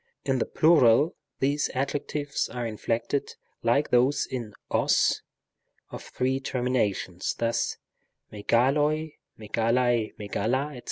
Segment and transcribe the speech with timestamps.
[0.25, 5.21] In the plural these adjectives are inflected like those in os
[5.91, 7.77] of three terminations, thus:
[8.33, 9.13] μεγάλοι,
[9.45, 10.79] at, a, etc.